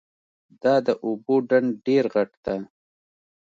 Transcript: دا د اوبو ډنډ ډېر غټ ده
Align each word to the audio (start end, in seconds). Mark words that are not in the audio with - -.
دا 0.61 0.75
د 0.87 0.89
اوبو 1.05 1.35
ډنډ 1.49 1.71
ډېر 1.85 2.03
غټ 2.15 2.31
ده 2.45 2.55